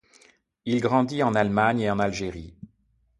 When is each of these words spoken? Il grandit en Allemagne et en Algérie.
Il 0.65 0.79
grandit 0.81 1.21
en 1.21 1.35
Allemagne 1.35 1.81
et 1.81 1.91
en 1.91 1.99
Algérie. 1.99 2.55